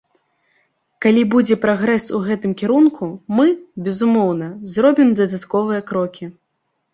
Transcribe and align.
Калі 1.05 1.21
будзе 1.33 1.57
прагрэс 1.65 2.05
у 2.19 2.21
гэтым 2.27 2.55
кірунку, 2.61 3.03
мы, 3.41 3.45
безумоўна, 3.89 4.49
зробім 4.77 5.13
дадатковыя 5.21 5.81
крокі. 5.93 6.25